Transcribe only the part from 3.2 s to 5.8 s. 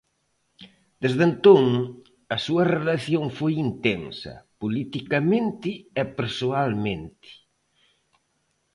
foi intensa, politicamente